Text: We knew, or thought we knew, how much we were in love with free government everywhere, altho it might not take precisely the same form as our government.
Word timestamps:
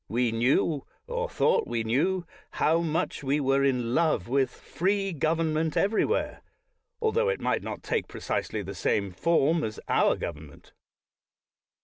We 0.09 0.31
knew, 0.31 0.87
or 1.05 1.29
thought 1.29 1.67
we 1.67 1.83
knew, 1.83 2.25
how 2.53 2.79
much 2.81 3.23
we 3.23 3.39
were 3.39 3.63
in 3.63 3.93
love 3.93 4.27
with 4.27 4.49
free 4.49 5.13
government 5.13 5.77
everywhere, 5.77 6.41
altho 6.99 7.29
it 7.29 7.39
might 7.39 7.61
not 7.61 7.83
take 7.83 8.07
precisely 8.07 8.63
the 8.63 8.73
same 8.73 9.11
form 9.11 9.63
as 9.63 9.79
our 9.87 10.15
government. 10.15 10.73